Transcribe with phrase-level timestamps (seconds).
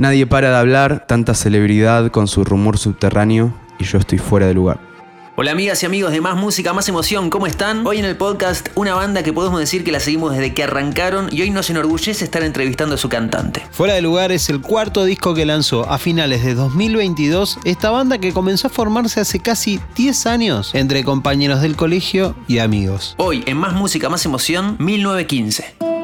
[0.00, 4.54] Nadie para de hablar, tanta celebridad con su rumor subterráneo y yo estoy fuera de
[4.54, 4.78] lugar.
[5.34, 7.84] Hola amigas y amigos de Más Música, Más Emoción, ¿cómo están?
[7.84, 11.26] Hoy en el podcast una banda que podemos decir que la seguimos desde que arrancaron
[11.32, 13.66] y hoy nos enorgullece estar entrevistando a su cantante.
[13.72, 18.18] Fuera de lugar es el cuarto disco que lanzó a finales de 2022 esta banda
[18.18, 23.16] que comenzó a formarse hace casi 10 años entre compañeros del colegio y amigos.
[23.18, 25.97] Hoy en Más Música, Más Emoción, 1915.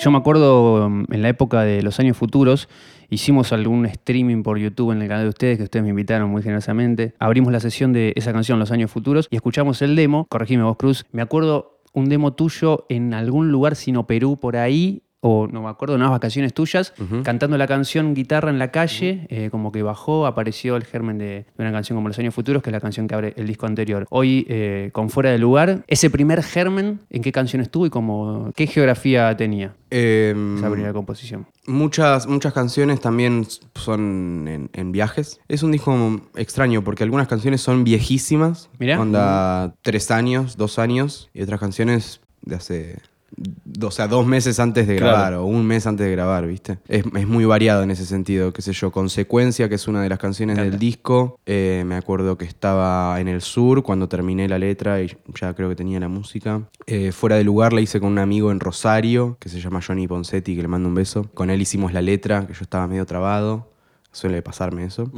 [0.00, 2.70] Yo me acuerdo um, en la época de los años futuros,
[3.10, 6.42] hicimos algún streaming por YouTube en el canal de ustedes, que ustedes me invitaron muy
[6.42, 7.12] generosamente.
[7.18, 10.26] Abrimos la sesión de esa canción, Los años futuros, y escuchamos el demo.
[10.30, 11.04] Corregime vos, Cruz.
[11.12, 15.68] Me acuerdo un demo tuyo en algún lugar, sino Perú, por ahí, o no me
[15.68, 20.26] acuerdo, unas vacaciones tuyas, cantando la canción Guitarra en la calle, eh, como que bajó,
[20.26, 23.14] apareció el germen de, una canción como Los Años Futuros, que es la canción que
[23.14, 24.06] abre el disco anterior.
[24.10, 28.50] Hoy, eh, con Fuera de Lugar, ese primer germen, ¿en qué canción estuvo y como,
[28.54, 31.46] qué geografía tenía Em, esa primera composición?
[31.66, 35.40] Muchas, muchas canciones también son en, en viajes.
[35.48, 39.00] Es un disco extraño porque algunas canciones son viejísimas, Mirá.
[39.00, 42.98] onda tres años, dos años, y otras canciones de hace
[43.82, 45.12] o sea, dos meses antes de Claro.
[45.12, 46.78] grabar o un mes antes de grabar, ¿viste?
[46.88, 48.90] Es, es muy variado en ese sentido, qué sé yo.
[48.90, 53.28] Consecuencia, que es una de las canciones del disco, eh, me acuerdo que estaba en
[53.28, 56.62] el sur cuando terminé la letra y ya creo que tenía la música.
[56.86, 60.06] Eh, fuera de lugar la hice con un amigo en Rosario, que se llama Johnny
[60.06, 61.28] Poncetti, que le mando un beso.
[61.34, 63.70] Con él hicimos la letra, que yo estaba medio trabado.
[64.12, 65.10] Suele pasarme eso.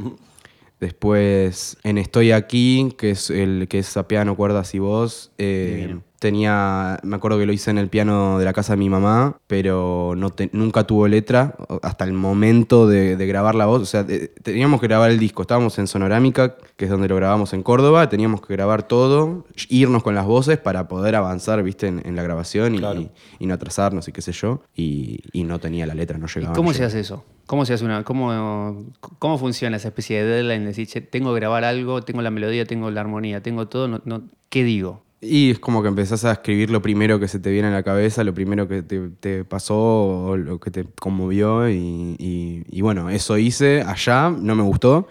[0.83, 5.31] Después en Estoy aquí, que es el que es a piano, cuerdas y voz.
[5.37, 8.89] eh, tenía, me acuerdo que lo hice en el piano de la casa de mi
[8.89, 13.81] mamá, pero no te- nunca tuvo letra hasta el momento de, de grabar la voz.
[13.81, 15.41] O sea, de- teníamos que grabar el disco.
[15.41, 18.07] Estábamos en Sonorámica, que es donde lo grabamos en Córdoba.
[18.07, 22.23] Teníamos que grabar todo, irnos con las voces para poder avanzar, viste, en, en la
[22.23, 23.01] grabación y, Claro.
[23.01, 24.61] y- y no atrasarnos y qué sé yo.
[24.73, 26.55] Y, y no tenía la letra, no ¿Y llegaba.
[26.55, 27.25] cómo no se hace eso?
[27.45, 28.85] ¿Cómo se hace una, cómo,
[29.19, 30.61] cómo funciona esa especie de deadline?
[30.61, 33.87] de Decir, "Che, tengo que grabar algo, tengo la melodía, tengo la armonía, tengo todo,
[33.87, 35.03] no, no- ¿qué digo?
[35.19, 37.83] Y es como que empezás a escribir lo primero que se te viene a la
[37.83, 41.69] cabeza, lo primero que te, te pasó o lo que te conmovió.
[41.69, 45.07] Y, y- y bueno, eso hice allá, no me gustó.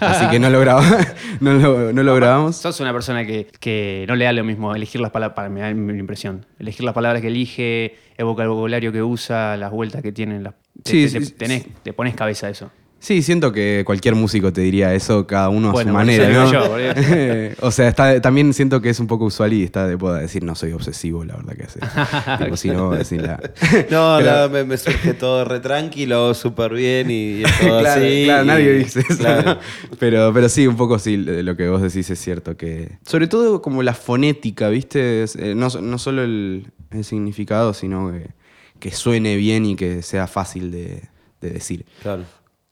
[0.00, 0.84] Así que no lo, graba-
[1.40, 2.56] no lo, no lo grabamos.
[2.56, 5.60] Sos una persona que, que no le da lo mismo elegir las palabras, para me
[5.60, 6.44] da mi impresión.
[6.58, 10.42] Elegir las palabras que elige, el vocabulario que usa, las vueltas que tienen.
[10.44, 11.34] Las, Sí, te- sí, te- sí.
[11.38, 12.70] tenés- te pones cabeza a eso.
[12.98, 16.28] Sí, siento que cualquier músico te diría eso, cada uno a su manera.
[16.30, 16.52] ¿no?
[16.52, 16.74] yo,
[17.60, 20.42] o sea, está, también siento que es un poco usual y está de poda decir
[20.42, 21.80] no soy obsesivo, la verdad que hace.
[22.44, 23.38] tipo, si no, decirla.
[23.90, 27.80] No, Pero- no, me, me surge todo re tranquilo, súper bien y, y es todo
[27.80, 28.22] claro, así.
[28.24, 29.18] claro, y- nadie dice eso.
[29.18, 29.58] claro.
[29.98, 32.56] Pero, pero sí, un poco sí, lo que vos decís es cierto.
[32.56, 35.22] que Sobre todo como la fonética, ¿viste?
[35.22, 38.30] Es, eh, no, no solo el, el significado, sino que,
[38.80, 41.02] que suene bien y que sea fácil de,
[41.40, 41.84] de decir.
[42.02, 42.24] Claro.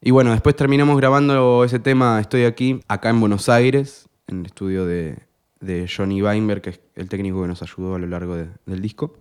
[0.06, 4.46] Y bueno, después terminamos grabando ese tema Estoy aquí, acá en Buenos Aires, en el
[4.46, 5.16] estudio de,
[5.60, 8.82] de Johnny Weinberg, que es el técnico que nos ayudó a lo largo de- del
[8.82, 9.16] disco.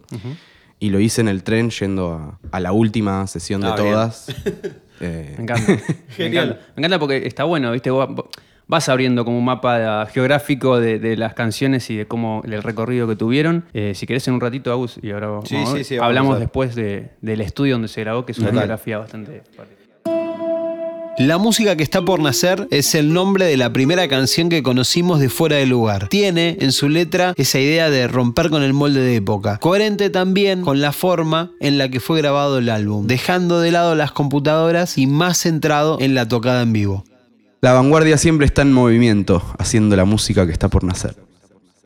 [0.80, 4.28] Y lo hice en el tren yendo a, a la última sesión de Ah, todas.
[5.02, 5.72] Eh, Me encanta.
[5.74, 5.80] Me
[6.16, 6.46] Genial.
[6.50, 6.66] encanta.
[6.76, 7.90] Me encanta porque está bueno, ¿viste?
[7.90, 8.08] Vos
[8.68, 13.08] vas abriendo como un mapa geográfico de, de las canciones y de cómo el recorrido
[13.08, 13.66] que tuvieron.
[13.74, 15.98] Eh, si querés en un ratito, Agus, y ahora Sí, vamos a sí, ver, sí,
[15.98, 18.62] vamos hablamos después de- del estudio donde se grabó, que es una Total.
[18.62, 19.83] geografía bastante particular.
[21.20, 25.20] La música que está por nacer es el nombre de la primera canción que conocimos
[25.20, 26.08] de Fuera de Lugar.
[26.10, 30.62] Tiene en su letra esa idea de romper con el molde de época, coherente también
[30.64, 34.98] con la forma en la que fue grabado el álbum, dejando de lado las computadoras
[34.98, 37.04] y más centrado en la tocada en vivo.
[37.62, 41.16] La vanguardia siempre está en movimiento, haciendo la música que está por nacer.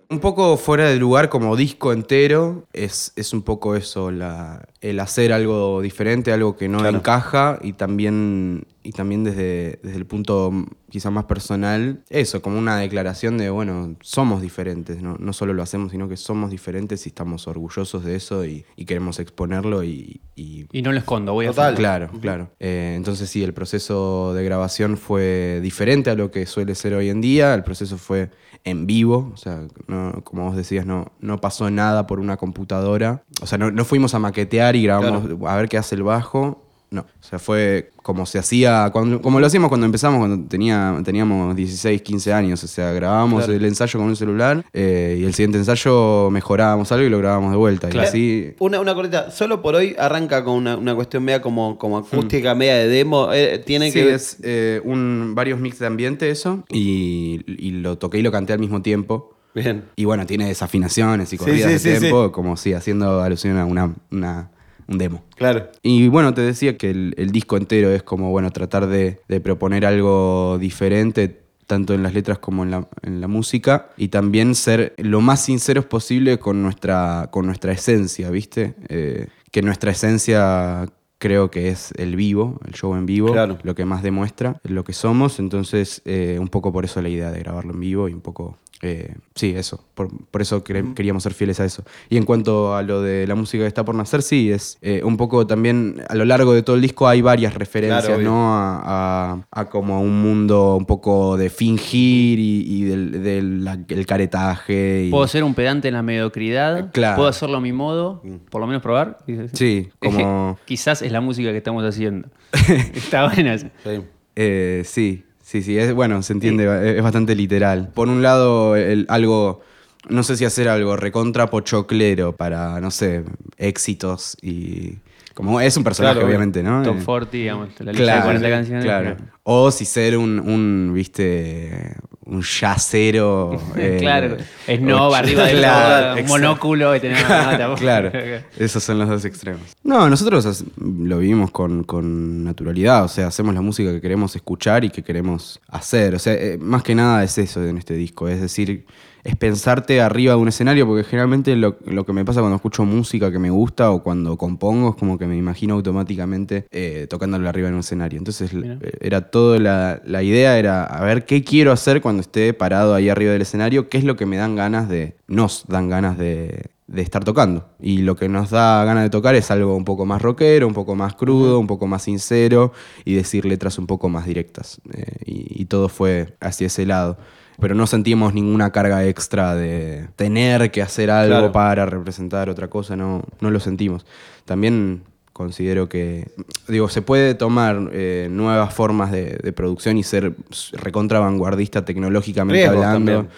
[0.09, 4.99] Un poco fuera de lugar como disco entero, es, es un poco eso, la- el
[4.99, 6.97] hacer algo diferente, algo que no Claro.
[6.97, 10.51] encaja y también, y también desde, desde el punto
[10.89, 15.61] quizá más personal, eso, como una declaración de, bueno, somos diferentes, no, no solo lo
[15.63, 20.21] hacemos, sino que somos diferentes y estamos orgullosos de eso y, y queremos exponerlo y-
[20.35, 21.73] y Y no lo escondo, voy a Total.
[21.75, 22.51] Claro, claro.
[22.59, 27.09] Eh, entonces sí, el proceso de grabación fue diferente a lo que suele ser hoy
[27.09, 27.53] en día.
[27.55, 28.29] El proceso fue
[28.63, 33.23] en vivo, o sea, no- como vos decías, no, no pasó nada por una computadora.
[33.41, 36.63] O sea, no, no fuimos a maquetear y grabamos a ver qué hace el bajo.
[36.89, 40.97] No, o sea, fue como se hacía, cuando- como lo hacíamos cuando empezamos, cuando tenía,
[41.03, 42.63] teníamos 16, 15 años.
[42.63, 43.59] O sea, grabábamos Claro.
[43.59, 47.51] el ensayo con un celular eh, y el siguiente ensayo mejorábamos algo y lo grabábamos
[47.51, 47.89] de vuelta.
[47.89, 48.05] Claro.
[48.05, 51.77] Y así Una, una cortita, solo por hoy arranca con una, una cuestión media como,
[51.77, 53.33] como acústica, media de demo.
[53.33, 53.91] eh, tiene.
[53.91, 56.63] Sí, que es eh, un, varios mix de ambiente eso.
[56.71, 59.35] Y, y lo toqué y lo canté al mismo tiempo.
[59.53, 59.83] Bien.
[59.97, 63.93] Y bueno, tiene desafinaciones y corridas sí, de tiempo, como si haciendo alusión a una,
[64.09, 64.51] una
[64.87, 65.23] un demo.
[65.35, 65.69] Claro.
[65.81, 69.39] Y bueno, te decía que el, el disco entero es como, bueno, tratar de, de
[69.39, 74.55] proponer algo diferente, tanto en las letras como en la, en la música, y también
[74.55, 78.75] ser lo más sinceros posible con nuestra, con nuestra esencia, ¿viste?
[78.87, 80.87] Eh, que nuestra esencia
[81.19, 83.57] creo que es el vivo, el show en vivo, Claro.
[83.63, 87.31] lo que más demuestra lo que somos, entonces eh, un poco por eso la idea
[87.31, 88.57] de grabarlo en vivo y un poco...
[88.83, 91.83] eh, sí, eso, por, por eso queríamos ser fieles a eso.
[92.11, 95.01] Y en cuanto a lo de la música que está por nacer, sí, es eh,
[95.03, 98.21] un poco también, a lo largo de todo el disco hay varias referencias, Claro.
[98.21, 98.53] ¿no?
[98.55, 103.79] A, a- a como un mundo un poco de fingir y, y del, del la-
[103.87, 105.05] el caretaje.
[105.07, 106.91] Y, Puedo ser un pedante en la mediocridad.
[106.91, 107.15] Claro.
[107.17, 108.21] Puedo hacerlo a mi modo,
[108.51, 109.17] por lo menos probar.
[109.53, 110.59] Sí, como...
[110.65, 112.27] Quizás es la música que estamos haciendo.
[112.93, 113.67] Está buena esa.
[113.83, 114.01] Sí.
[114.35, 117.89] Eh, sí, sí, sí, es, bueno, se entiende, es bastante literal.
[117.93, 119.61] Por un lado, el- algo,
[120.09, 123.23] no sé si hacer algo recontra pochoclero para, no sé,
[123.57, 124.97] éxitos y...
[125.37, 126.81] Como es un personaje, Claro, obviamente, ¿no?
[126.81, 128.83] Top Eh, 40, digamos, la lista de Claro, 40 canciones.
[128.83, 129.17] claro.
[129.43, 131.95] O si ser un, un viste,
[132.25, 133.51] un yacero.
[133.77, 137.75] eh, claro, es no, arriba del Claro, monóculo y tener una nota.
[137.79, 138.11] Claro,
[138.57, 139.61] esos son los dos extremos.
[139.83, 144.83] No, nosotros lo vivimos con, con naturalidad, o sea, hacemos la música que queremos escuchar
[144.85, 146.15] y que queremos hacer.
[146.15, 148.85] O sea, eh, más que nada es eso en este disco, es decir,
[149.27, 152.85] es pensarte arriba de un escenario, porque generalmente lo, lo que me pasa cuando escucho
[152.85, 157.49] música que me gusta o cuando compongo es como que me imagino automáticamente eh, tocándolo
[157.49, 158.17] arriba en un escenario.
[158.19, 158.77] Entonces Mira.
[158.81, 162.95] eh, era todo, la, la idea era a ver qué quiero hacer cuando esté parado
[162.95, 166.17] ahí arriba del escenario, qué es lo que me dan ganas de, nos dan ganas
[166.17, 167.67] de, de estar tocando.
[167.81, 170.73] Y lo que nos da ganas de tocar es algo un poco más rockero, un
[170.73, 172.71] poco más crudo, un poco más sincero
[173.03, 174.79] y decir letras un poco más directas.
[174.93, 177.17] Eh, y, y todo fue hacia ese lado.
[177.59, 181.51] Pero no sentimos ninguna carga extra de tener que hacer algo Claro.
[181.51, 184.05] para representar otra cosa, no, no lo sentimos.
[184.45, 185.01] También
[185.33, 186.27] considero que,
[186.67, 190.33] digo, se puede tomar eh, nuevas formas de, de producción y ser
[190.73, 193.11] recontra vanguardista tecnológicamente Riesgos hablando.
[193.11, 193.31] también.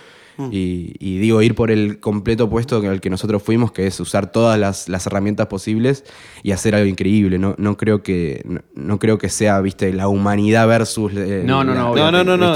[0.54, 4.32] Y, y digo, ir por el completo opuesto al que nosotros fuimos, que es usar
[4.32, 6.06] todas las, las herramientas posibles
[6.44, 7.38] y hacer algo increíble.
[7.38, 11.66] No, no creo que no, no creo que sea, viste, la humanidad versus eh, No,
[11.66, 12.56] no, no, la- No, no, no, no.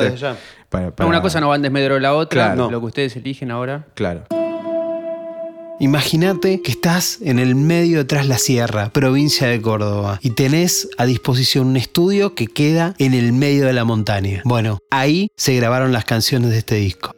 [0.74, 2.72] Para- No, para- una cosa no va en desmedro de la otra, Claro.
[2.72, 3.86] lo que ustedes eligen ahora.
[3.94, 4.24] Claro.
[5.80, 10.88] Imagínate que estás en el medio de Tras la Sierra, provincia de Córdoba, y tenés
[10.98, 14.42] a disposición un estudio que queda en el medio de la montaña.
[14.46, 17.16] Bueno, ahí se grabaron las canciones de este disco.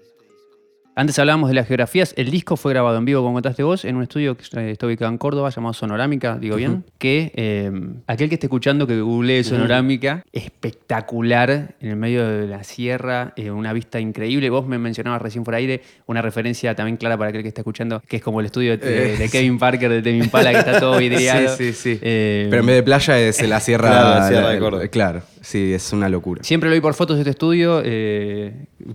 [0.97, 2.13] Antes hablábamos de las geografías.
[2.15, 5.11] El disco fue grabado en vivo, como contaste vos, en un estudio que está ubicado
[5.11, 6.85] en Córdoba, llamado Sonorámica, digo bien.
[6.97, 7.69] Que eh,
[8.07, 13.51] aquel que esté escuchando que googlee Sonorámica, espectacular, en el medio de la sierra, eh,
[13.51, 14.49] una vista increíble.
[14.49, 18.01] Vos me mencionabas recién por aire una referencia también clara para aquel que está escuchando,
[18.07, 20.79] que es como el estudio de, Eh, de Kevin Parker de Tame Impala, que está
[20.79, 21.57] todo vidriado.
[21.57, 21.99] Sí, sí, sí.
[22.01, 23.89] Pero en vez de playa es la sierra.
[23.89, 24.87] Claro, la sierra de Córdoba.
[24.87, 26.41] Claro, sí, es una locura.
[26.45, 27.83] Siempre lo vi por fotos de este estudio.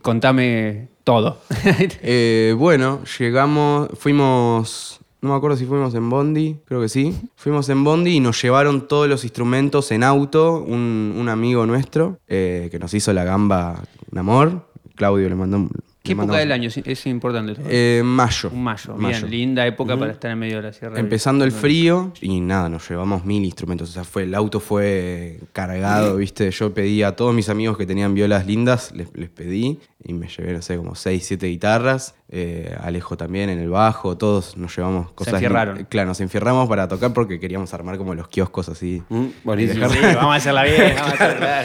[0.01, 1.39] contame todo.
[2.03, 7.17] Eh, bueno, llegamos, fuimos, no me acuerdo si fuimos en Bondi, creo que sí.
[7.35, 12.69] Fuimos en Bondi y nos llevaron todos los instrumentos en auto, un, amigo nuestro eh,
[12.71, 14.69] que nos hizo la gamba, un amor.
[14.95, 15.69] Claudio le mandó...
[16.03, 16.69] ¿Qué época del año?
[16.85, 17.57] Es- importante.
[17.67, 18.51] Eh, mayo.
[18.53, 20.99] Un mayo, bien, linda época para estar en medio de la sierra.
[20.99, 23.91] Empezando el frío y nada, nos llevamos mil instrumentos.
[23.91, 26.51] O sea, fue, el auto fue cargado, ¿viste?
[26.51, 30.29] Yo pedí a todos mis amigos que tenían violas lindas, les, les pedí y me
[30.29, 32.15] llevé, no sé, como 6, 7 guitarras.
[32.33, 35.33] Eh, Alejo también en el bajo, todos nos llevamos cosas.
[35.35, 35.85] lin- enfierraron.
[35.91, 39.03] Claro, nos enfierramos para tocar porque queríamos armar como los kioscos así.
[39.09, 39.89] Mm, buenísimo.
[39.89, 41.65] Sí, vamos a hacerla bien, vamos a hacerla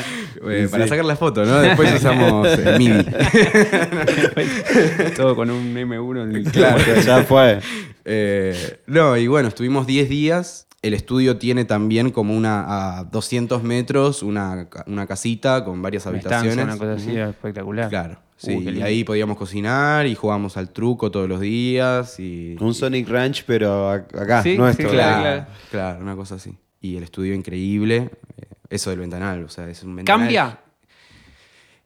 [0.49, 1.59] Eh, Para sacar la foto, ¿no?
[1.59, 3.05] Después usamos eh, MIDI.
[5.15, 6.23] Todo con un M1.
[6.23, 7.59] en el- Claro, ya fue.
[8.03, 10.67] Eh, no, y bueno, estuvimos 10 días.
[10.81, 16.17] El estudio tiene también como una a 200 metros una, una casita con varias Una
[16.17, 16.75] estancia, habitaciones.
[16.75, 17.89] una cosa así espectacular.
[17.89, 18.55] Claro, sí.
[18.55, 22.19] Uy, y ahí podíamos cocinar y jugábamos al truco todos los días.
[22.19, 24.89] Y, Un Sonic Ranch, pero ac- acá, Sí, nuestro.
[24.89, 25.45] sí, claro, claro.
[25.71, 26.57] claro, una cosa así.
[26.81, 28.09] Y el estudio increíble.
[28.37, 30.19] eh, Eso del ventanal, o sea, es un ventanal.
[30.21, 30.59] ¿Cambia?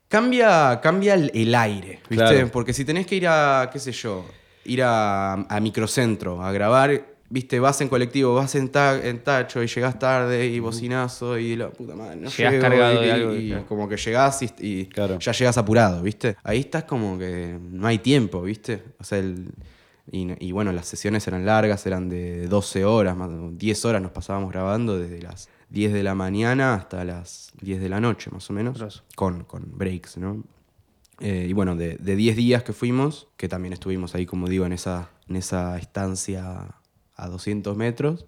[0.08, 2.16] Cambia, cambia el, el aire, ¿viste?
[2.16, 2.50] Claro.
[2.52, 4.26] Porque si tenés que ir a, qué sé yo,
[4.66, 7.60] ir a, a microcentro a grabar, ¿viste?
[7.60, 11.70] Vas en colectivo, vas en, ta- en tacho y llegás tarde y bocinazo y la
[11.70, 13.66] puta madre, no Llegás llego, cargado y, de algo, y claro.
[13.68, 15.20] como que llegás y, y Claro.
[15.20, 16.36] ya llegas apurado, ¿viste?
[16.44, 18.84] Ahí estás como que no hay tiempo, ¿viste?
[19.00, 19.52] O sea, el-
[20.12, 24.52] y, bueno, las sesiones eran largas, eran de 12 horas, más, 10 horas nos pasábamos
[24.52, 28.54] grabando desde las 10 de la mañana hasta las 10 de la noche, más o
[28.54, 30.44] menos, con, con breaks, ¿no?
[31.20, 34.66] Eh, y bueno, de, de 10 días que fuimos, que también estuvimos ahí, como digo,
[34.66, 36.70] en esa, en esa estancia
[37.20, 38.26] a 200 metros,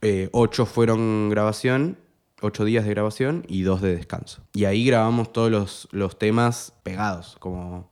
[0.00, 1.98] eh, ocho fueron grabación,
[2.40, 4.42] ocho días de grabación y dos de descanso.
[4.52, 7.90] Y ahí grabamos todos los, los temas pegados, como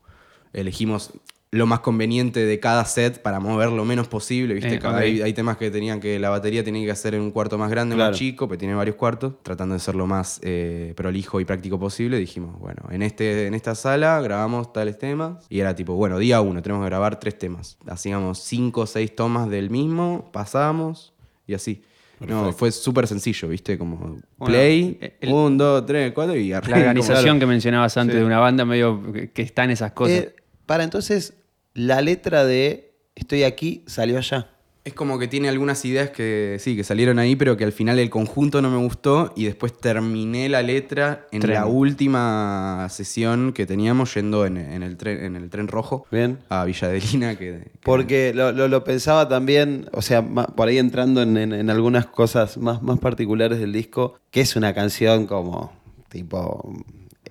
[0.53, 1.13] elegimos
[1.53, 4.75] lo más conveniente de cada set para mover lo menos posible, ¿viste?
[4.75, 5.03] Eh, Cada- ok.
[5.03, 7.71] hay, hay temas que tenían que la batería tenía que hacer en un cuarto más
[7.71, 8.11] grande, Claro.
[8.11, 11.79] más chico, pero tiene varios cuartos, tratando de ser lo más eh, prolijo y práctico
[11.79, 12.19] posible.
[12.19, 16.41] Dijimos, bueno, en, este, en esta sala grabamos tales temas y era tipo, bueno, día
[16.41, 17.79] uno, tenemos que grabar tres temas.
[17.87, 21.15] Hacíamos cinco o seis tomas del mismo, pasamos
[21.47, 21.83] y así.
[22.19, 23.77] No, fue súper sencillo, ¿viste?
[23.79, 26.79] Como play, el- un, dos, tres, cuatro y La arranco.
[26.79, 30.17] organización que mencionabas antes de una banda medio que- que está en esas cosas.
[30.21, 30.35] Eh,
[30.67, 31.35] para entonces,
[31.75, 34.51] la letra de Estoy aquí salió allá.
[34.85, 37.99] Es como que tiene algunas ideas que sí, que salieron ahí, pero que al final
[37.99, 41.55] el conjunto no me gustó y después terminé la letra en Tren.
[41.55, 46.39] la última sesión que teníamos yendo en, en el, tren, en el tren rojo Bien.
[46.51, 47.37] a Villadelina.
[47.37, 51.53] Que, que- Porque lo, lo- lo pensaba también, o sea, por ahí entrando en, en-
[51.53, 55.73] en algunas cosas más, más particulares del disco, que es una canción como
[56.11, 56.75] tipo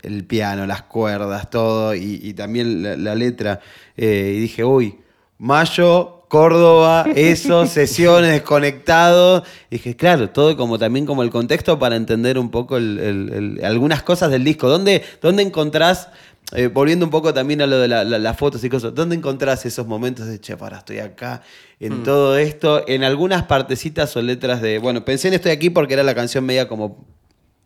[0.06, 3.60] el piano, las cuerdas, todo, y, y también la, la letra.
[3.98, 5.00] Eh, y dije, uy,
[5.38, 9.44] Mayo, Córdoba, eso, sesiones, desconectado.
[9.70, 13.34] Y dije, claro, todo como también como el contexto para entender un poco el- el-
[13.60, 14.68] el- algunas cosas del disco.
[14.70, 16.10] ¿Dónde, dónde encontrás,
[16.54, 19.16] eh, volviendo un poco también a lo de la- la- las fotos y cosas, ¿dónde
[19.16, 21.42] encontrás esos momentos de, che, para, estoy acá,
[21.80, 25.94] en todo esto, en algunas partecitas o letras de, bueno, pensé en Estoy aquí porque
[25.94, 27.06] era la canción media como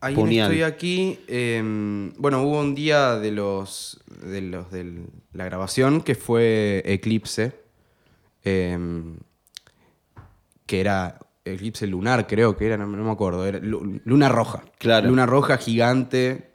[0.01, 0.13] Ahí
[0.47, 1.19] estoy aquí.
[1.27, 1.61] eh,
[2.17, 5.03] bueno, hubo un día de los de los de
[5.33, 7.53] la grabación que fue Eclipse.
[8.43, 8.77] eh,
[10.65, 13.45] que era eclipse lunar, creo que era, no, no me acuerdo.
[13.45, 14.61] Era lu- luna roja.
[14.77, 15.09] Claro.
[15.09, 16.51] Luna roja gigante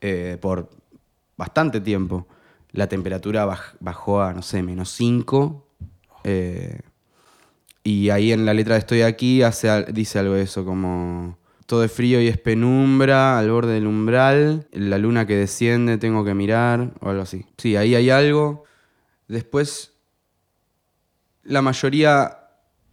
[0.00, 0.70] eh, por
[1.36, 2.26] bastante tiempo.
[2.70, 5.66] La temperatura baj- bajó a, no sé, menos 5.
[7.84, 11.36] y ahí en la letra de Estoy aquí hace, dice algo de eso, como
[11.72, 16.22] todo es frío y es penumbra al borde del umbral, la luna que desciende tengo
[16.22, 17.46] que mirar, o algo así.
[17.56, 18.64] Sí, ahí hay algo.
[19.26, 19.94] Después,
[21.44, 22.36] la mayoría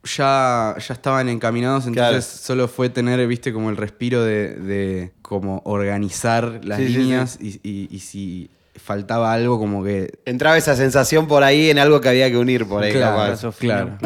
[0.05, 2.41] ya, ya estaban encaminados, entonces Claro.
[2.41, 6.99] solo fue tener, viste, como el respiro de, de como organizar las Sí, sí, sí.
[6.99, 10.19] líneas Y, y- y si faltaba algo como que...
[10.23, 12.93] Entraba esa sensación por ahí en algo que había que unir por ahí.
[12.93, 13.97] Claro, claro.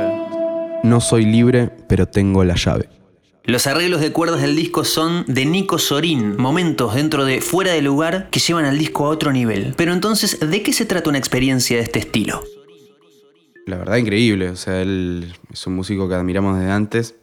[0.84, 2.90] No soy libre, pero tengo la llave.
[3.46, 7.82] Los arreglos de cuerdas del disco son de Nico Sorín, momentos dentro de Fuera de
[7.82, 9.74] lugar que llevan al disco a otro nivel.
[9.76, 12.42] Pero entonces, ¿de qué se trata una experiencia de este estilo?
[13.66, 14.50] La verdad, increíble.
[14.50, 17.16] O sea, él es un músico que admiramos desde antes,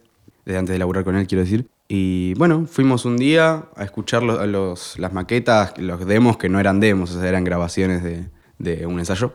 [0.45, 1.65] desde antes de laburar con él, quiero decir.
[1.87, 6.59] Y bueno, fuimos un día a escuchar los, los- las maquetas, los demos que no
[6.59, 9.33] eran demos, o sea, eran grabaciones de, de un ensayo,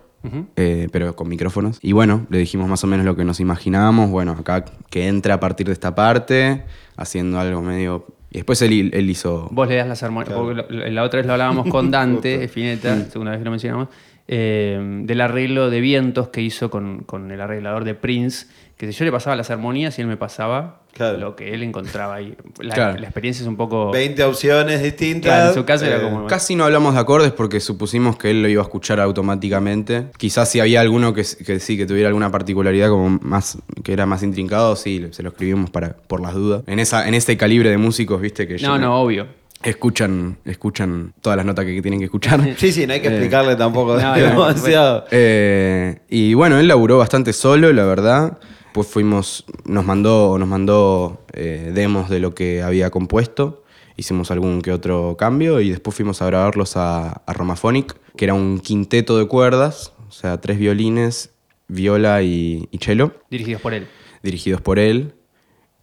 [0.57, 1.79] eh, pero con micrófonos.
[1.83, 4.11] Y bueno, le dijimos más o menos lo que nos imaginábamos.
[4.11, 6.65] Bueno, acá que entra a partir de esta parte,
[6.97, 8.07] haciendo algo medio.
[8.31, 9.49] Y después él, él hizo.
[9.53, 10.35] Vos le das las armonías.
[10.37, 13.89] Lo- la otra vez lo hablábamos con Dante, Espineta, segunda vez que lo mencionamos,
[14.29, 18.47] eh, del arreglo de vientos que hizo con, con el arreglador de Prince.
[18.77, 21.17] Que yo le pasaba las armonías y él me pasaba Claro.
[21.19, 22.35] lo que él encontraba ahí.
[22.59, 22.99] La, Claro.
[22.99, 23.91] la experiencia es un poco.
[23.91, 25.33] 20 opciones distintas.
[25.33, 28.31] Claro, en su caso era Eh, como- Casi no hablamos de acordes porque supusimos que
[28.31, 30.07] él lo iba a escuchar automáticamente.
[30.19, 34.05] Quizás si había alguno que, que sí, que tuviera alguna particularidad como más, que era
[34.07, 36.63] más intrincado, sí, se lo escribimos para, por las dudas.
[36.67, 39.27] En, esa, en este calibre de músicos, viste, que No, ya no, obvio.
[39.71, 42.41] Escuchan, escuchan todas las notas que, tienen que escuchar.
[42.57, 45.05] Sí, sí, no hay que explicarle tampoco no, demasiado.
[45.11, 48.39] Eh, y bueno, él laburó bastante solo, la verdad.
[48.73, 53.65] Pues fuimos, nos mandó, nos mandó eh, demos de lo que había compuesto.
[53.97, 58.35] Hicimos algún que otro cambio y después fuimos a grabarlos a, a Romaphonic, que era
[58.35, 61.31] un quinteto de cuerdas, o sea, tres violines,
[61.69, 63.87] viola y, y cello, Dirigidos por él.
[64.23, 65.15] dirigidos por él.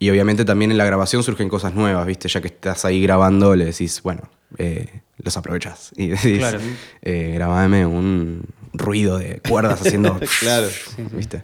[0.04, 2.28] Y obviamente también en la grabación surgen cosas nuevas, ¿viste?
[2.28, 4.24] Ya que estás ahí grabando, le decís, bueno,
[4.58, 5.92] eh, los aprovechás.
[5.98, 6.60] Y decís, Claro.
[7.04, 8.44] eh, grabame un
[8.74, 10.20] ruido de cuerdas haciendo.
[10.42, 10.68] Claro.
[11.14, 11.42] ¿Viste?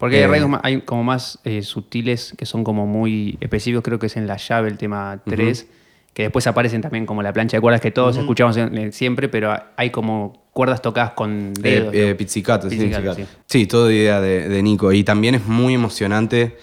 [0.00, 3.84] Porque hay Eh, arreglos ma- hay como más eh, sutiles que son como muy específicos,
[3.84, 5.68] creo que es en la llave el tema 3,
[6.12, 9.28] que después aparecen también como la plancha de cuerdas que todos escuchamos en- en- siempre,
[9.28, 11.94] pero hay como cuerdas tocadas con dedos.
[11.94, 12.16] Eh, eh, ¿no?
[12.16, 12.76] pizzicato, sí.
[12.78, 13.24] Pizzicato, sí.
[13.46, 14.92] Sí, todo idea de, de Nico.
[14.92, 16.56] Y también es muy emocionante.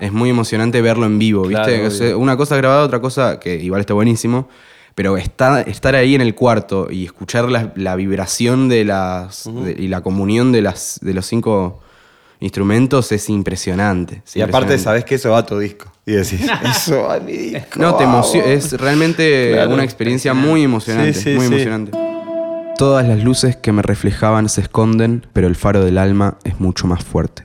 [0.00, 1.64] Es muy emocionante verlo en vivo, ¿viste?
[1.64, 4.48] Claro, O sea, una cosa grabada, otra cosa que igual está buenísimo.
[4.94, 9.44] Pero estar ahí en el cuarto y escuchar la, la vibración de las.
[9.64, 11.80] de- y la comunión de, las, de los cinco
[12.40, 14.22] instrumentos es impresionante.
[14.26, 15.90] es Y aparte sabes que eso va a tu disco.
[16.06, 17.78] Y decís, eso va a mi disco.
[17.78, 18.46] No, te emociona.
[18.48, 19.74] Es realmente Claro.
[19.74, 21.14] una experiencia muy emocionante.
[21.14, 21.54] Sí, sí, muy sí.
[21.54, 21.92] emocionante.
[22.76, 26.86] Todas las luces que me reflejaban se esconden, pero el faro del alma es mucho
[26.86, 27.44] más fuerte.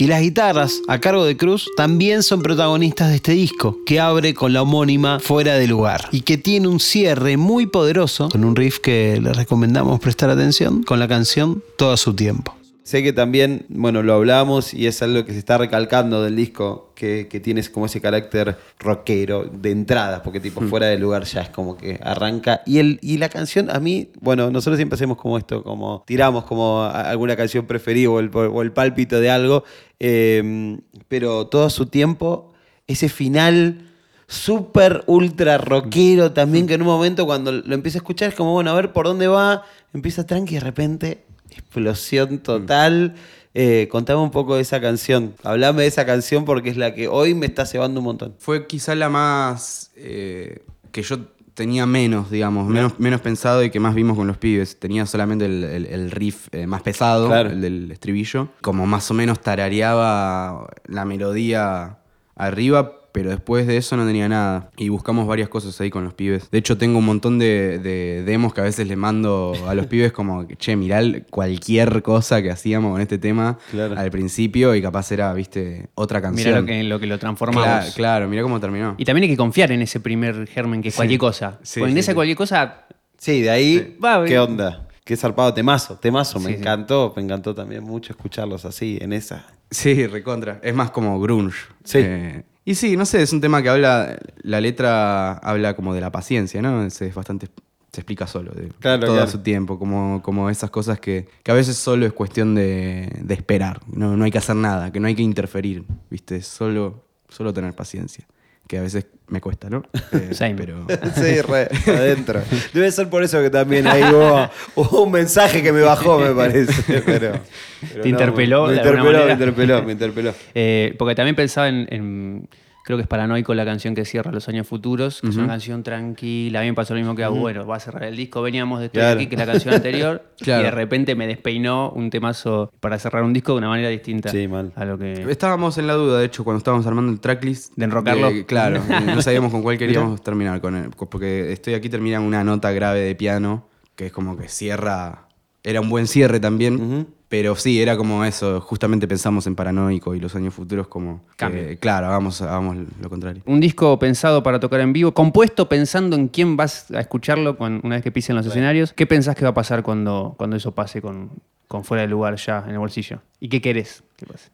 [0.00, 4.32] Y las guitarras, a cargo de Cruz, también son protagonistas de este disco, que abre
[4.32, 8.56] con la homónima Fuera de Lugar, y que tiene un cierre muy poderoso, con un
[8.56, 12.59] riff que les recomendamos prestar atención, con la canción Todo su tiempo.
[12.82, 16.92] Sé que también, bueno, lo hablamos y es algo que se está recalcando del disco,
[16.94, 21.42] que, que tienes como ese carácter rockero de entrada, porque tipo fuera de lugar ya
[21.42, 22.62] es como que arranca.
[22.64, 26.44] Y, el, y la canción, a mí, bueno, nosotros siempre hacemos como esto, como tiramos
[26.44, 29.64] como alguna canción preferida o el, o el pálpito de algo,
[29.98, 32.54] eh, pero todo su tiempo,
[32.86, 33.90] ese final
[34.26, 38.52] súper ultra rockero también, que en un momento cuando lo empieza a escuchar es como,
[38.52, 43.14] bueno, a ver por dónde va, empieza tranqui y de repente explosión total.
[43.52, 45.34] Eh, contame un poco de esa canción.
[45.42, 48.34] Hablame de esa canción porque es la que hoy me está cebando un montón.
[48.38, 51.18] Fue quizá la más eh, que yo
[51.54, 54.78] tenía menos, digamos, menos, menos pensado y que más vimos con los pibes.
[54.78, 57.50] Tenía solamente el, el- el riff eh, más pesado, Claro.
[57.50, 58.48] el del estribillo.
[58.62, 61.98] Como más o menos tarareaba la melodía
[62.36, 64.70] arriba, pero después de eso no tenía nada.
[64.76, 66.50] Y buscamos varias cosas ahí con los pibes.
[66.50, 69.86] De hecho, tengo un montón de, de demos que a veces les mando a los
[69.86, 71.00] pibes como, che, mirá
[71.30, 73.98] cualquier cosa que hacíamos con este tema Claro.
[73.98, 76.48] al principio y capaz era, viste, otra canción.
[76.48, 77.64] Mira lo que, lo que lo transformamos.
[77.64, 78.94] Claro, claro, mira cómo terminó.
[78.98, 80.98] Y también hay que confiar en ese primer germen que es Sí.
[80.98, 81.58] cualquier cosa.
[81.62, 82.14] Sí, Porque en sí, esa sí.
[82.14, 82.86] cualquier cosa
[83.18, 84.40] Sí, de ahí, Va, ¿qué bien.
[84.40, 84.86] onda?
[85.04, 86.60] Qué zarpado temazo, temazo, me Sí, sí.
[86.60, 89.44] encantó, me encantó también mucho escucharlos así, en esa.
[89.70, 90.58] Sí, recontra.
[90.62, 91.58] Es más como grunge.
[91.84, 91.98] Sí.
[92.00, 96.00] Eh, y sí, no sé, es un tema que habla, la letra habla como de
[96.00, 96.84] la paciencia, ¿no?
[96.84, 97.48] Es, es bastante,
[97.92, 99.30] se explica solo, de Claro, todo claro.
[99.30, 103.34] su tiempo, como, como esas cosas que, que a veces solo es cuestión de, de
[103.34, 106.42] esperar, no, no hay que hacer nada, que no hay que interferir, ¿viste?
[106.42, 108.26] Solo, solo tener paciencia,
[108.70, 109.82] que a veces me cuesta, ¿no?
[110.12, 110.54] Eh, Same.
[110.54, 110.86] pero...
[111.16, 112.40] Sí, re, adentro.
[112.72, 116.30] Debe ser por eso que también ahí hubo, hubo un mensaje que me bajó, me
[116.30, 117.02] parece.
[117.04, 117.32] Pero,
[117.92, 120.34] pero Te interpeló Me de interpeló, me interpeló, me interpeló.
[120.54, 122.48] Eh, porque también pensaba en, en-
[122.90, 125.82] creo que es Paranoico la canción que cierra Los Años Futuros, que es una canción
[125.82, 126.58] tranquila.
[126.58, 128.80] A mí me pasó lo mismo que a bueno, va a cerrar el disco, veníamos
[128.80, 129.20] de Estoy Claro.
[129.20, 130.62] aquí, que es la canción anterior, Claro.
[130.62, 134.28] y de repente me despeinó un temazo para cerrar un disco de una manera distinta
[134.30, 134.72] Sí, mal.
[134.74, 135.12] a lo que...
[135.30, 137.72] Estábamos en la duda, de hecho, cuando estábamos armando el tracklist.
[137.76, 138.30] ¿De enrocarlo?
[138.46, 140.90] claro, no sabíamos con cuál queríamos terminar con él.
[141.10, 145.28] Porque estoy aquí termina una nota grave de piano, que es como que cierra.
[145.62, 146.74] Era un buen cierre también.
[146.74, 147.06] Ujú.
[147.30, 148.60] Pero sí, era como eso.
[148.60, 151.22] Justamente pensamos en Paranoico y los años futuros como.
[151.36, 153.40] que, claro, hagamos, hagamos lo contrario.
[153.46, 157.86] Un disco pensado para tocar en vivo, compuesto pensando en quién vas a escucharlo cuando-
[157.86, 158.92] una vez que pisen los escenarios.
[158.92, 161.30] ¿Qué pensás que va a pasar cuando, cuando eso pase con,
[161.68, 163.20] con fuera de lugar ya en el bolsillo?
[163.38, 164.50] ¿Y qué querés que pase?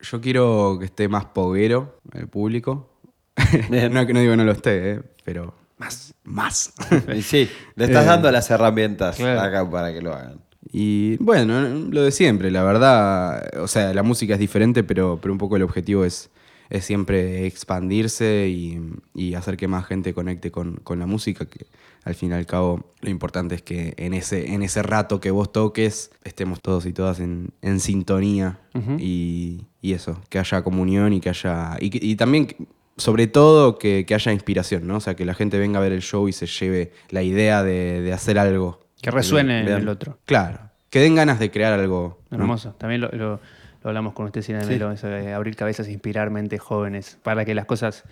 [0.00, 2.90] Yo quiero que esté más poguero el público.
[3.90, 6.72] No que no digo que no lo esté, eh, pero más, más.
[7.22, 9.40] Sí, le estás Eh, dando las herramientas claro.
[9.40, 10.38] acá para que lo hagan.
[10.72, 15.32] Y bueno, lo de siempre, la verdad, o sea, la música es diferente, pero, pero
[15.32, 16.30] un poco el objetivo es,
[16.70, 18.80] es siempre expandirse y,
[19.14, 21.66] y hacer que más gente conecte con, con la música, que
[22.04, 25.30] al fin y al cabo lo importante es que en ese, en ese rato que
[25.30, 28.58] vos toques estemos todos y todas en, en sintonía
[28.98, 31.76] y, y eso, que haya comunión y que haya...
[31.80, 32.48] Y, y también...
[32.96, 34.98] Sobre todo que, que haya inspiración, ¿no?
[34.98, 37.64] O sea, que la gente venga a ver el show y se lleve la idea
[37.64, 38.83] de, de hacer algo.
[39.04, 40.18] Que resuene en el otro.
[40.24, 40.58] Claro,
[40.90, 42.20] que den ganas de crear algo.
[42.30, 42.38] ¿no?
[42.38, 42.74] Hermoso.
[42.78, 43.40] También lo, lo-
[43.82, 47.18] lo hablamos con usted, Cine de Melo, eso de abrir cabezas e inspirar mentes jóvenes
[47.22, 48.02] para que las cosas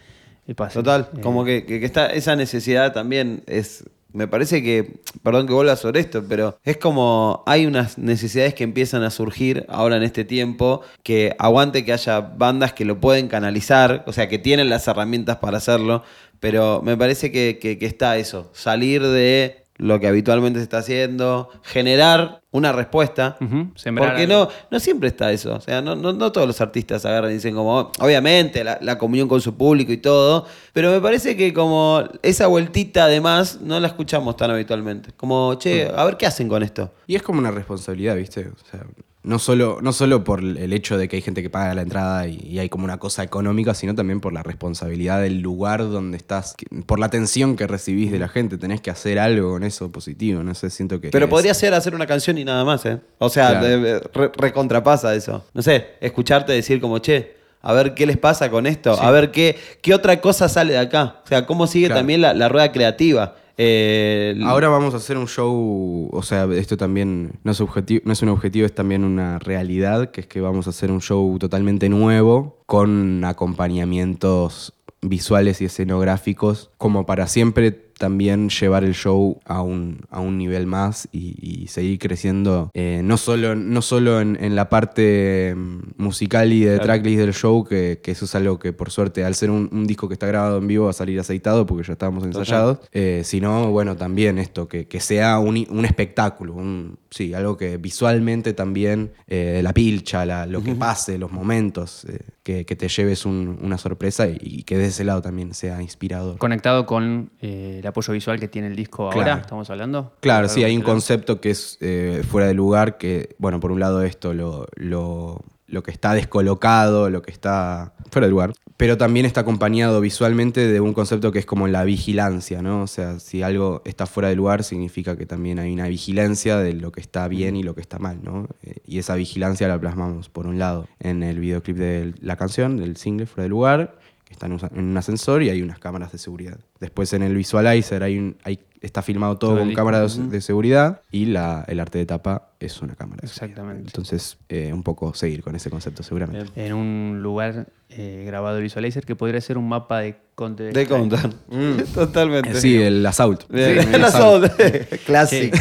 [0.47, 0.83] eh, pasen.
[0.83, 3.85] Total, Eh, como que, que- que está, esa necesidad también es.
[4.15, 8.63] Me parece que, perdón que vuelva sobre esto, pero es como hay unas necesidades que
[8.63, 13.29] empiezan a surgir ahora en este tiempo, que aguante que haya bandas que lo pueden
[13.29, 16.03] canalizar, o sea, que tienen las herramientas para hacerlo,
[16.41, 20.79] pero me parece que, que- que está eso, salir de lo que habitualmente se está
[20.79, 24.27] haciendo, generar una respuesta, porque algo.
[24.27, 25.55] no, no siempre está eso.
[25.57, 28.97] O sea, no, no, no todos los artistas agarran y dicen como, obviamente, la, la
[28.97, 33.81] comunión con su público y todo, pero me parece que como esa vueltita además no
[33.81, 35.11] la escuchamos tan habitualmente.
[35.17, 36.93] Como, che, a ver qué hacen con esto.
[37.07, 38.49] Y es como una responsabilidad, ¿viste?
[38.49, 38.85] O sea,
[39.25, 42.27] no solo, no solo por el hecho de que hay gente que paga la entrada
[42.27, 46.17] y, y hay como una cosa económica, sino también por la responsabilidad del lugar donde
[46.17, 46.57] estás,
[46.87, 48.59] por la atención que recibís de la gente.
[48.59, 51.11] Tenés que hacer algo con eso positivo, no sé, siento que...
[51.11, 52.99] Pero es- podría ser hacer una canción y nada más, ¿eh?
[53.19, 54.01] O sea, Claro.
[54.13, 55.45] re- recontrapasa eso.
[55.55, 59.31] No sé, escucharte decir como, che, a ver qué les pasa con esto, a ver
[59.31, 61.21] qué, qué otra cosa sale de acá.
[61.25, 62.01] O sea, cómo sigue Claro.
[62.01, 63.37] también la, la rueda creativa.
[63.59, 68.13] Eh, Ahora vamos a hacer un show, o sea, esto también no es, objetivo, no
[68.13, 71.39] es un objetivo, es también una realidad, que es que vamos a hacer un show
[71.39, 79.63] totalmente nuevo con acompañamientos visuales y escenográficos, como para siempre también llevar el show a
[79.63, 84.37] un, a un nivel más y, y seguir creciendo, eh, no solo, no solo en,
[84.43, 88.59] en la parte mm, musical y de tracklist del show, que, que eso es algo
[88.59, 90.95] que por suerte, al ser un, un disco que está grabado en vivo, va a
[90.95, 95.67] salir aceitado porque ya estábamos ensayados, eh, sino, bueno, también esto, que, que sea un,
[95.71, 101.19] un espectáculo, un, sí, algo que visualmente también, eh, la pilcha, la- lo que pase,
[101.19, 105.05] los momentos, eh, que, que te lleves un- una sorpresa y, y que de ese
[105.05, 106.39] lado también sea inspirador.
[106.39, 109.41] Conectado con eh, el apoyo visual que tiene el disco ahora, Claro.
[109.41, 110.13] estamos hablando.
[110.21, 113.81] Claro, sí, hay un concepto que es eh, fuera de lugar, que, bueno, por un
[113.81, 118.97] lado esto, lo, lo, lo que está descolocado, lo que está fuera de lugar, pero
[118.97, 122.83] también está acompañado visualmente de un concepto que es como la vigilancia, ¿no?
[122.83, 126.75] O sea, si algo está fuera de lugar, significa que también hay una vigilancia de
[126.75, 128.49] lo que está bien y lo que está mal, ¿no?
[128.63, 132.77] Eh, y esa vigilancia la plasmamos, por un lado, en el videoclip de la canción,
[132.77, 133.99] del single Fuera de lugar,
[134.33, 136.59] que está en un, en un ascensor y hay unas cámaras de seguridad.
[136.81, 141.01] Después en el visualizer hay un, hay, está filmado todo con cámaras de, de seguridad
[141.11, 143.21] y la, el arte de tapa es una cámara.
[143.23, 143.49] de seguridad.
[143.51, 143.89] Exactamente.
[143.89, 146.51] Entonces, eh, un poco seguir con ese concepto seguramente.
[146.67, 150.87] En un lugar eh, grabado de Visualizer que podría ser un mapa de Conte De
[150.87, 151.29] contar.
[151.95, 152.51] Totalmente.
[152.53, 153.43] Eh, sí, el assault.
[153.43, 154.51] Sí, el El assault.
[155.07, 155.59] Clásico.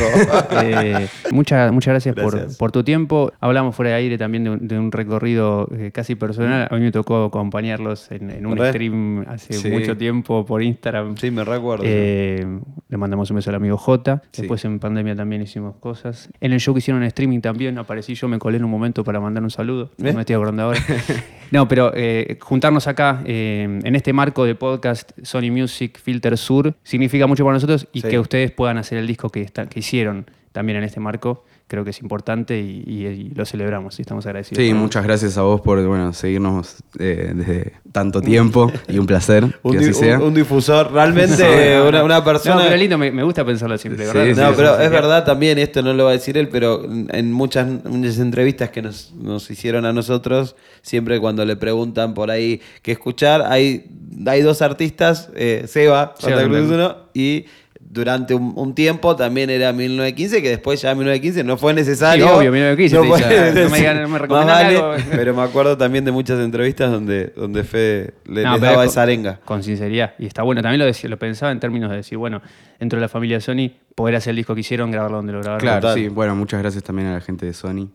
[0.62, 2.58] Eh, muchas, muchas gracias, por- Gracias.
[2.58, 3.32] Por, tu tiempo.
[3.40, 6.68] Hablamos fuera de aire también de un, de un recorrido casi personal.
[6.72, 8.70] A mí me tocó acompañarlos en, en un ¿Re?
[8.70, 9.70] stream hace Sí.
[9.70, 11.18] mucho tiempo por Instagram.
[11.18, 11.84] Sí, me recuerdo.
[11.86, 12.46] Eh,
[12.90, 14.22] le mandamos un beso al amigo J.
[14.32, 14.44] Sí.
[14.44, 16.30] Después en pandemia también hicimos cosas.
[16.40, 19.04] En el show que hicieron en streaming también aparecí yo, me colé en un momento
[19.04, 19.92] para mandar un saludo.
[19.98, 20.14] No ¿Eh?
[20.14, 20.80] me estoy acordando ahora.
[21.52, 26.74] no, pero eh, juntarnos acá eh, en este marco de podcast Sony Music Filter Sur
[26.84, 28.08] significa mucho para nosotros y Sí.
[28.08, 31.44] que ustedes puedan hacer el disco que, está- que hicieron también en este marco.
[31.72, 34.62] Creo que es importante y, y- y lo celebramos y estamos agradecidos.
[34.62, 39.46] Sí, muchas gracias a vos por bueno, seguirnos eh, desde tanto tiempo y un placer
[39.64, 40.18] un, que di- así sea.
[40.18, 42.56] un- un difusor, realmente una, una persona.
[42.56, 44.34] No, pero lindo, me, me gusta pensarlo siempre, Sí, ¿verdad?
[44.36, 46.50] sí, No, sí, pero sí, es verdad también, esto no lo va a decir él,
[46.50, 52.14] pero en muchas, muchas entrevistas que nos, nos hicieron a nosotros, siempre cuando le preguntan
[52.14, 53.86] por ahí qué escuchar, hay,
[54.26, 57.46] hay dos artistas, eh, Seba, Santa Cruz uno, y
[57.94, 62.26] durante un, un tiempo también era 1915, que después ya 1915 no fue necesario.
[62.26, 64.78] Sí, obvio, 1915, No te fue dice, "Ah, no me no me Más recomiendan vale,
[64.78, 64.96] algo".
[65.12, 68.86] Pero me acuerdo también de muchas entrevistas donde, donde Fede le, No, les daba con-
[68.86, 69.40] esa arenga.
[69.44, 70.14] Con sinceridad.
[70.20, 70.62] Y está bueno.
[70.62, 72.42] También lo, decía- lo pensaba en términos de decir, bueno,
[72.80, 75.60] dentro de la familia Sony, poder hacer el disco que hicieron, grabarlo donde lo grabaron.
[75.60, 75.96] Claro, Total.
[75.98, 76.08] sí.
[76.08, 77.90] Bueno, muchas gracias también a la gente de Sony,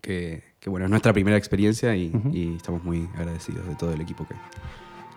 [0.00, 4.00] que, que, bueno, es nuestra primera experiencia y, y estamos muy agradecidos de todo el
[4.00, 4.34] equipo que,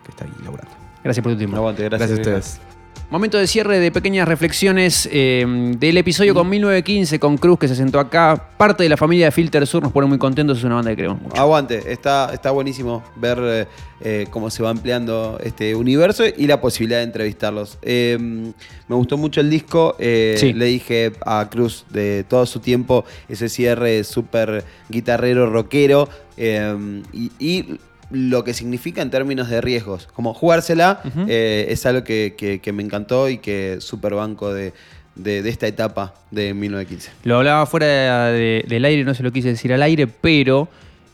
[0.04, 0.72] que está ahí laburando.
[1.04, 1.58] Gracias por tu tiempo.
[1.58, 2.75] Aguante, gracias, Gracias, a ustedes.
[3.12, 5.46] Momento de cierre de pequeñas reflexiones eh,
[5.78, 8.50] del episodio con 1915, con Cruz, que se sentó acá.
[8.58, 10.58] Parte de la familia de Filter Sur nos pone muy contentos.
[10.58, 11.40] Es una banda que creemos mucho.
[11.40, 13.68] Aguante, está, está buenísimo ver eh,
[14.02, 17.78] eh, cómo se va ampliando este universo y la posibilidad de entrevistarlos.
[17.84, 20.54] Eh, me gustó mucho el disco, Sí.
[20.54, 27.80] le dije a Cruz de todo su tiempo ese cierre súper guitarrero, rockero y, y
[28.12, 30.08] lo que significa en términos de riesgos.
[30.14, 34.74] Como jugársela eh, es algo que, que- que me encantó y que súper banco de,
[35.16, 37.12] de- de esta etapa de 1915.
[37.24, 40.68] Lo hablaba fuera de- del aire, no se lo quise decir al aire, pero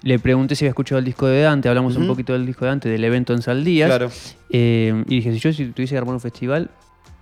[0.04, 1.70] le pregunté si había escuchado el disco de Dante.
[1.70, 3.88] Hablamos un poquito del disco de Dante, del evento en Saldías.
[3.88, 4.10] Claro.
[4.50, 6.70] Eh, y dije, si yo si tuviese que armar un festival,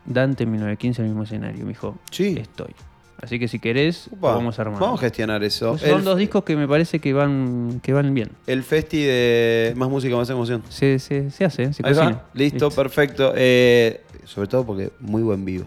[0.05, 1.63] Dante en 1915 en el mismo escenario.
[1.65, 2.38] Me dijo, Sí.
[2.39, 2.73] estoy.
[3.21, 4.79] Así que si querés, vamos a armar.
[4.79, 5.77] Vamos a gestionar eso.
[5.77, 8.29] Son El- dos discos que me parece que van, que van bien.
[8.47, 10.63] El festi de Más Música, Más Emoción.
[10.69, 12.01] Se, se, se hace, se Ahí va.
[12.03, 12.21] cocina.
[12.34, 13.34] Listo, perfecto.
[13.36, 15.65] Eh, sobre todo porque muy buen vivo.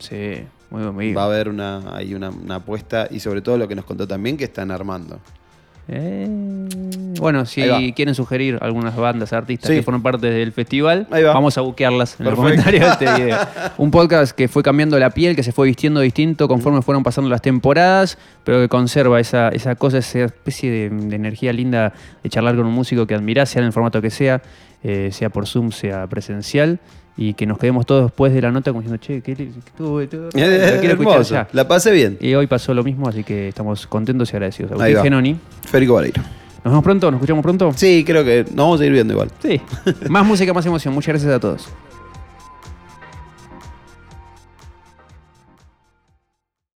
[0.00, 1.16] Sí, muy buen amigo.
[1.16, 4.06] Va a haber una, hay una, una apuesta y sobre todo lo que nos contó
[4.08, 5.20] también que están armando.
[5.90, 6.26] Eh,
[7.18, 7.62] bueno, si
[7.96, 9.76] quieren sugerir algunas bandas, artistas Sí.
[9.76, 11.32] que fueron parte del festival, va.
[11.32, 12.62] vamos a buquearlas en los Perfecto.
[12.62, 13.38] comentarios de este video.
[13.78, 17.30] Un podcast que fue cambiando la piel, que se fue vistiendo distinto conforme fueron pasando
[17.30, 22.28] las temporadas, pero que conserva esa, esa cosa, esa especie de, de energía linda de
[22.30, 24.42] charlar con un músico que admirás, sea en el formato que sea,
[24.84, 26.78] eh, sea por Zoom, sea presencial.
[27.20, 29.98] Y que nos quedemos todos después de la nota como diciendo, che, ¿qué, qué estuvo?
[30.08, 31.34] Quiero escuchar Hermoso.
[31.34, 31.48] ya".
[31.52, 32.16] La pasé bien.
[32.20, 34.72] Y hoy pasó lo mismo, así que estamos contentos y agradecidos.
[34.72, 35.02] Agustín.
[35.02, 35.36] Genoni.
[35.66, 36.22] Federico Vareiro.
[36.64, 37.10] ¿Nos vemos pronto?
[37.10, 37.72] ¿Nos escuchamos pronto?
[37.74, 39.30] Sí, creo que nos vamos a ir viendo igual.
[39.42, 39.60] Sí.
[40.08, 40.94] más música, más emoción.
[40.94, 41.68] Muchas gracias a todos.